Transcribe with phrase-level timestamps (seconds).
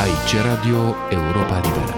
[0.00, 1.94] Aici Radio Europa Liberă.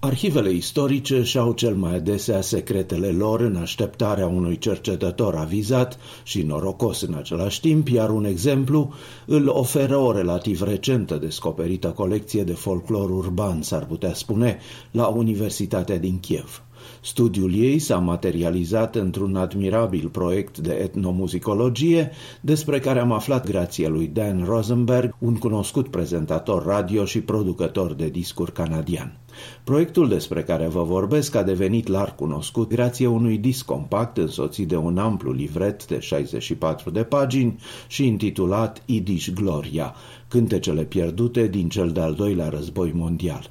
[0.00, 7.00] Arhivele istorice și-au cel mai adesea secretele lor în așteptarea unui cercetător avizat și norocos
[7.00, 8.92] în același timp, iar un exemplu
[9.26, 14.58] îl oferă o relativ recentă descoperită colecție de folclor urban, s-ar putea spune,
[14.90, 16.62] la Universitatea din Kiev.
[17.00, 24.06] Studiul ei s-a materializat într-un admirabil proiect de etnomuzicologie despre care am aflat grație lui
[24.06, 29.18] Dan Rosenberg, un cunoscut prezentator radio și producător de discuri canadian.
[29.64, 34.76] Proiectul despre care vă vorbesc a devenit larg cunoscut grație unui disc compact însoțit de
[34.76, 39.94] un amplu livret de 64 de pagini și intitulat Idish Gloria,
[40.28, 43.50] cântecele pierdute din cel de-al doilea război mondial.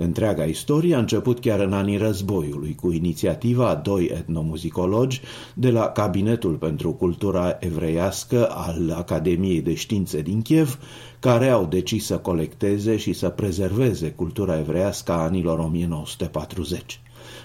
[0.00, 5.20] Întreaga istorie a început chiar în anii războiului, cu inițiativa a doi etnomuzicologi
[5.54, 10.78] de la Cabinetul pentru Cultura Evreiască al Academiei de Științe din Kiev,
[11.18, 17.00] care au decis să colecteze și să prezerveze cultura evreiască a anilor 1940.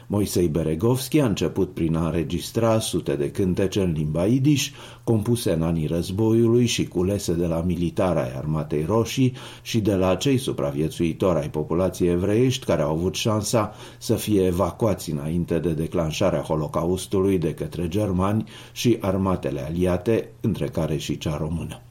[0.07, 4.71] Moisei Beregovski a început prin a înregistra sute de cântece în limba idiș,
[5.03, 10.15] compuse în anii războiului și culese de la militari ai Armatei Roșii și de la
[10.15, 16.41] cei supraviețuitori ai populației evreiești care au avut șansa să fie evacuați înainte de declanșarea
[16.41, 21.81] Holocaustului de către germani și armatele aliate, între care și cea română.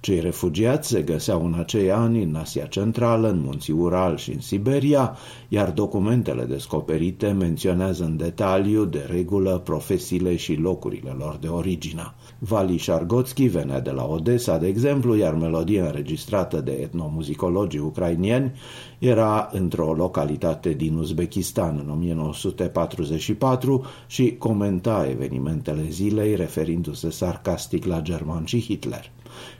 [0.00, 4.40] Cei refugiați se găseau în acei ani în Asia Centrală, în munții Ural și în
[4.40, 5.16] Siberia,
[5.48, 12.14] iar documentele descoperite menționează în detaliu, de regulă, profesiile și locurile lor de origine.
[12.38, 18.52] Vali Șargotski venea de la Odessa, de exemplu, iar melodia înregistrată de etnomuzicologii ucrainieni
[18.98, 28.44] era într-o localitate din Uzbekistan în 1944 și comenta evenimentele zilei referindu-se sarcastic la German
[28.44, 29.10] și Hitler.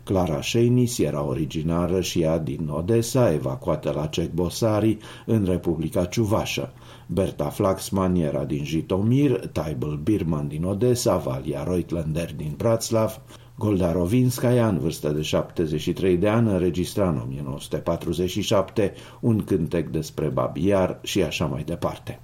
[0.04, 6.72] Clara Șeinis era originară și ea din Odessa, evacuată la Cecbosari, în Republica Ciuvașă.
[7.06, 13.20] Berta Flaxman era din Jitomir, Taibel Birman din Odessa, Valia Reutlander din Bratslav,
[13.58, 20.98] Golda Rovinskaya, în vârstă de 73 de ani, înregistra în 1947 un cântec despre Babiar
[21.02, 22.20] și așa mai departe.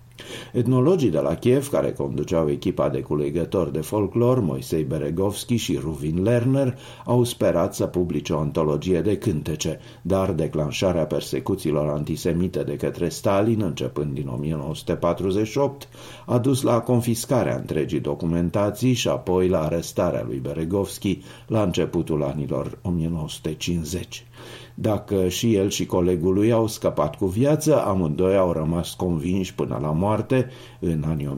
[0.53, 6.23] Etnologii de la Kiev, care conduceau echipa de culegători de folclor, Moisei Beregovski și Ruvin
[6.23, 13.09] Lerner, au sperat să publice o antologie de cântece, dar declanșarea persecuțiilor antisemite de către
[13.09, 15.89] Stalin, începând din 1948,
[16.27, 22.79] a dus la confiscarea întregii documentații și apoi la arestarea lui Beregovski la începutul anilor
[22.83, 24.27] 1950.
[24.75, 29.79] Dacă și el și colegul lui au scăpat cu viață, amândoi au rămas convinși până
[29.83, 31.37] la moarte, în anii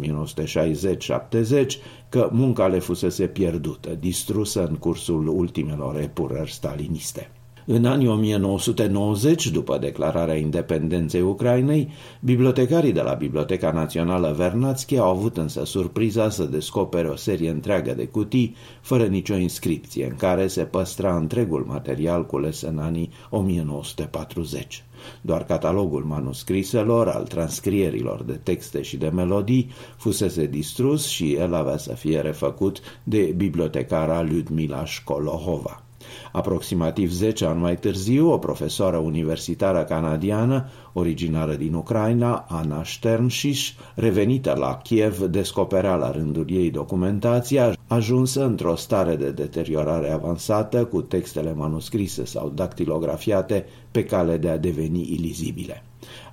[1.66, 1.66] 1960-70,
[2.08, 7.30] că munca le fusese pierdută, distrusă în cursul ultimelor epurări staliniste.
[7.66, 11.88] În anii 1990, după declararea independenței Ucrainei,
[12.20, 17.94] bibliotecarii de la Biblioteca Națională Vernațchi au avut însă surpriza să descopere o serie întreagă
[17.94, 24.84] de cutii, fără nicio inscripție, în care se păstra întregul material cules în anii 1940.
[25.20, 31.76] Doar catalogul manuscriselor, al transcrierilor de texte și de melodii, fusese distrus și el avea
[31.76, 35.83] să fie refăcut de bibliotecara Ludmila Șkolohova.
[36.32, 44.54] Aproximativ 10 ani mai târziu, o profesoară universitară canadiană, originară din Ucraina, Ana Sternșiș, revenită
[44.58, 51.52] la Kiev, descoperea la rândul ei documentația, ajunsă într-o stare de deteriorare avansată, cu textele
[51.54, 55.82] manuscrise sau dactilografiate pe cale de a deveni ilizibile.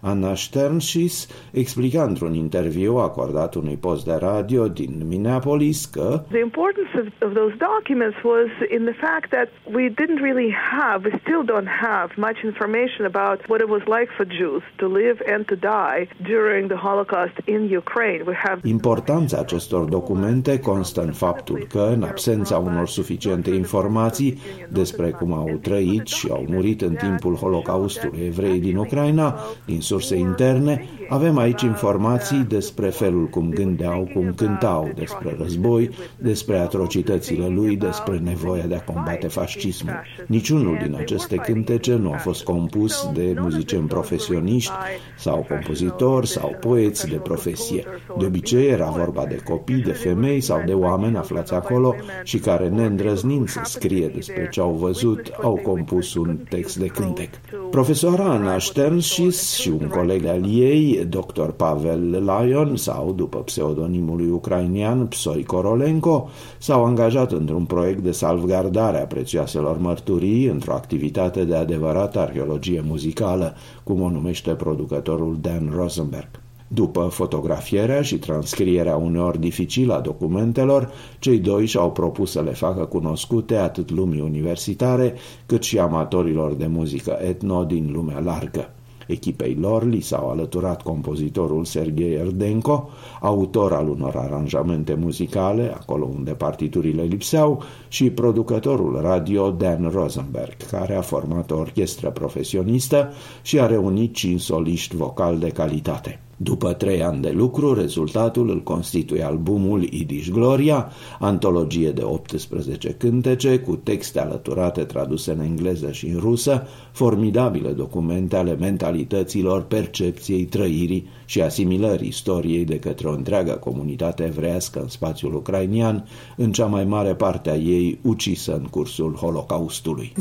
[0.01, 6.91] Anna Sternschis explica într-un interviu acordat unui post de radio din Minneapolis că The importance
[6.99, 11.43] of, of those documents was in the fact that we didn't really have, we still
[11.53, 15.55] don't have much information about what it was like for Jews to live and to
[15.55, 16.01] die
[16.33, 18.21] during the Holocaust in Ukraine.
[18.31, 24.39] We have Importanța acestor documente constă în faptul că, în absența unor suficiente informații
[24.69, 30.15] despre cum au trăit și au murit în timpul Holocaustului evrei din Ucraina, din surse
[30.15, 37.75] interne, avem aici informații despre felul cum gândeau, cum cântau, despre război, despre atrocitățile lui,
[37.75, 40.01] despre nevoia de a combate fascismul.
[40.27, 44.71] Niciunul din aceste cântece nu a fost compus de muzicieni profesioniști
[45.17, 47.83] sau compozitori sau poeți de profesie.
[48.17, 52.69] De obicei era vorba de copii, de femei sau de oameni aflați acolo și care,
[52.69, 57.29] neîndrăznind să scrie despre ce au văzut, au compus un text de cântec.
[57.71, 61.49] Profesoara Ana Sternschis și un coleg al ei lui dr.
[61.55, 69.01] Pavel Lyon sau, după pseudonimul lui ucrainian, Psoi Korolenko, s-au angajat într-un proiect de salvgardare
[69.01, 76.29] a prețioaselor mărturii într-o activitate de adevărată arheologie muzicală, cum o numește producătorul Dan Rosenberg.
[76.67, 82.85] După fotografierea și transcrierea uneori dificilă a documentelor, cei doi și-au propus să le facă
[82.85, 85.13] cunoscute atât lumii universitare,
[85.45, 88.69] cât și amatorilor de muzică etno din lumea largă.
[89.11, 92.89] Echipei lor li s-au alăturat compozitorul Sergei Erdenko,
[93.21, 100.95] autor al unor aranjamente muzicale, acolo unde partiturile lipseau, și producătorul radio Dan Rosenberg, care
[100.95, 103.11] a format o orchestră profesionistă
[103.41, 106.19] și a reunit cinci soliști vocali de calitate.
[106.43, 113.59] După trei ani de lucru, rezultatul îl constituie albumul Idish Gloria, antologie de 18 cântece
[113.59, 121.07] cu texte alăturate traduse în engleză și în rusă, formidabile documente ale mentalităților, percepției, trăirii
[121.25, 126.85] și asimilării istoriei de către o întreagă comunitate evrească în spațiul ucrainian, în cea mai
[126.85, 130.13] mare parte a ei ucisă în cursul Holocaustului.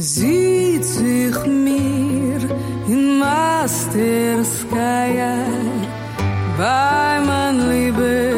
[1.64, 2.40] mir
[2.88, 5.34] in Masterskaya
[6.60, 8.29] bei man Liebe.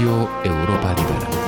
[0.00, 1.39] Radio Europa Liberă.